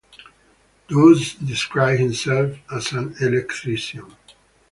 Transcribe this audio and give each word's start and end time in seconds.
Twose 0.89 1.35
described 1.45 1.99
himself 2.01 2.57
as 2.75 2.91
an 2.91 3.13
electrician. 3.21 4.15